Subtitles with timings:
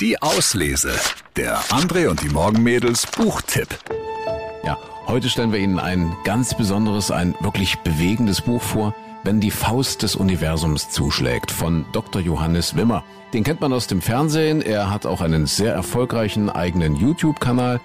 [0.00, 0.92] Die Auslese.
[1.36, 3.68] Der André und die Morgenmädels Buchtipp.
[4.64, 8.94] Ja, heute stellen wir Ihnen ein ganz besonderes, ein wirklich bewegendes Buch vor,
[9.24, 12.22] wenn die Faust des Universums zuschlägt, von Dr.
[12.22, 13.04] Johannes Wimmer.
[13.34, 17.78] Den kennt man aus dem Fernsehen, er hat auch einen sehr erfolgreichen eigenen YouTube-Kanal.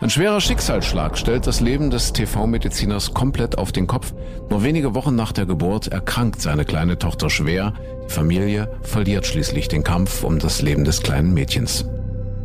[0.00, 4.14] Ein schwerer Schicksalsschlag stellt das Leben des TV-Mediziners komplett auf den Kopf.
[4.48, 7.72] Nur wenige Wochen nach der Geburt erkrankt seine kleine Tochter schwer.
[8.06, 11.84] Die Familie verliert schließlich den Kampf um das Leben des kleinen Mädchens.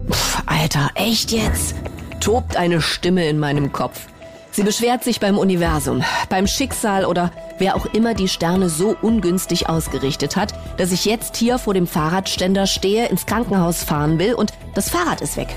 [0.10, 1.76] Pff, Alter, echt jetzt?
[2.20, 4.08] Tobt eine Stimme in meinem Kopf.
[4.50, 9.70] Sie beschwert sich beim Universum, beim Schicksal oder wer auch immer die Sterne so ungünstig
[9.70, 14.54] ausgerichtet hat, dass ich jetzt hier vor dem Fahrradständer stehe, ins Krankenhaus fahren will und
[14.74, 15.56] das Fahrrad ist weg.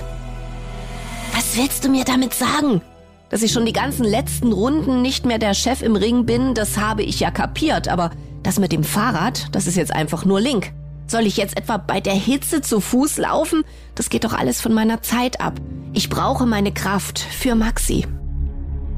[1.36, 2.80] Was willst du mir damit sagen?
[3.28, 6.78] Dass ich schon die ganzen letzten Runden nicht mehr der Chef im Ring bin, das
[6.78, 8.10] habe ich ja kapiert, aber
[8.42, 10.72] das mit dem Fahrrad, das ist jetzt einfach nur Link.
[11.06, 13.64] Soll ich jetzt etwa bei der Hitze zu Fuß laufen?
[13.94, 15.60] Das geht doch alles von meiner Zeit ab.
[15.92, 18.06] Ich brauche meine Kraft für Maxi.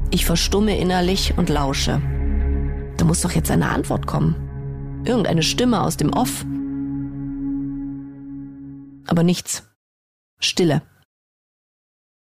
[0.09, 2.01] Ich verstumme innerlich und lausche.
[2.95, 5.03] Da muss doch jetzt eine Antwort kommen.
[5.03, 6.45] Irgendeine Stimme aus dem Off.
[9.07, 9.63] Aber nichts.
[10.39, 10.81] Stille.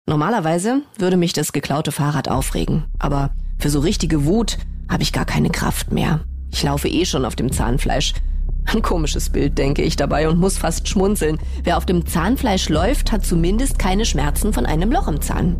[0.09, 4.57] Normalerweise würde mich das geklaute Fahrrad aufregen, aber für so richtige Wut
[4.89, 6.21] habe ich gar keine Kraft mehr.
[6.49, 8.13] Ich laufe eh schon auf dem Zahnfleisch.
[8.73, 11.39] Ein komisches Bild, denke ich dabei und muss fast schmunzeln.
[11.63, 15.57] Wer auf dem Zahnfleisch läuft, hat zumindest keine Schmerzen von einem Loch im Zahn.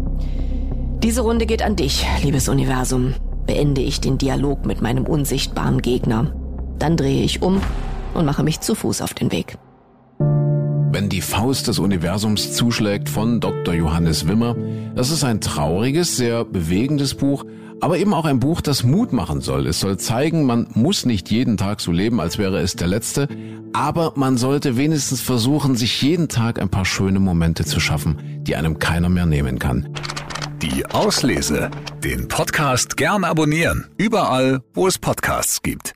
[1.04, 3.16] Diese Runde geht an dich, liebes Universum.
[3.46, 6.34] Beende ich den Dialog mit meinem unsichtbaren Gegner.
[6.80, 7.62] Dann drehe ich um
[8.14, 9.58] und mache mich zu Fuß auf den Weg.
[10.98, 13.76] Wenn die Faust des Universums zuschlägt von Dr.
[13.76, 14.56] Johannes Wimmer.
[14.96, 17.46] Das ist ein trauriges, sehr bewegendes Buch,
[17.82, 19.68] aber eben auch ein Buch, das Mut machen soll.
[19.68, 23.28] Es soll zeigen, man muss nicht jeden Tag so leben, als wäre es der letzte,
[23.74, 28.56] aber man sollte wenigstens versuchen, sich jeden Tag ein paar schöne Momente zu schaffen, die
[28.56, 29.90] einem keiner mehr nehmen kann.
[30.64, 31.70] Die Auslese.
[32.04, 33.86] Den Podcast gern abonnieren.
[34.00, 35.94] Überall, wo es Podcasts gibt.